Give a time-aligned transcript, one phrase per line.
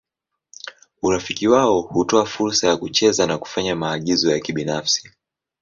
[1.01, 5.11] Urafiki wao hutoa fursa ya kucheza na kufanya maagizo ya kibinafsi.